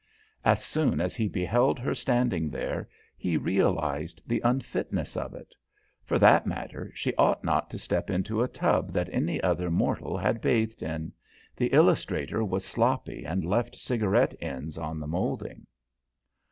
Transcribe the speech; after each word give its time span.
As 0.43 0.65
soon 0.65 0.99
as 0.99 1.15
he 1.15 1.27
beheld 1.27 1.77
her 1.77 1.93
standing 1.93 2.49
there, 2.49 2.89
he 3.15 3.37
realized 3.37 4.23
the 4.27 4.41
unfitness 4.43 5.15
of 5.15 5.35
it. 5.35 5.53
For 6.05 6.17
that 6.17 6.47
matter, 6.47 6.91
she 6.95 7.13
ought 7.17 7.43
not 7.43 7.69
to 7.69 7.77
step 7.77 8.09
into 8.09 8.41
a 8.41 8.47
tub 8.47 8.93
that 8.93 9.09
any 9.11 9.39
other 9.43 9.69
mortal 9.69 10.17
had 10.17 10.41
bathed 10.41 10.81
in; 10.81 11.13
the 11.55 11.67
illustrator 11.67 12.43
was 12.43 12.65
sloppy 12.65 13.25
and 13.25 13.45
left 13.45 13.75
cigarette 13.75 14.35
ends 14.41 14.75
on 14.75 14.99
the 14.99 15.05
moulding. 15.07 15.67